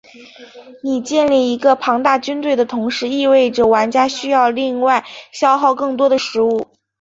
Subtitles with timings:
[0.81, 6.65] 你建立一个庞大军队的同时意味着玩家需要另外消耗更多的食物。